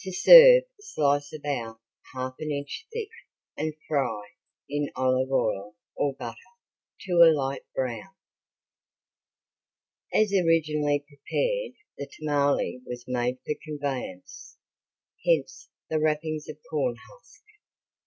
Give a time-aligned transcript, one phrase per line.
[0.00, 1.82] To serve slice about
[2.14, 3.10] half an inch thick
[3.54, 4.22] and fry
[4.66, 6.38] in olive oil or butter
[7.00, 8.14] to a light brown.
[10.10, 14.56] As originally prepared the tamale was made for conveyance,
[15.22, 17.42] hence the wrappings of corn husk.